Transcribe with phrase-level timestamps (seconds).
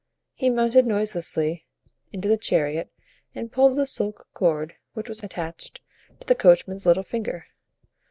[0.33, 1.67] He mounted noiselessly
[2.11, 2.91] into the chariot
[3.35, 5.79] and pulled the silk cord which was attached
[6.19, 7.45] to the coachman's little finger.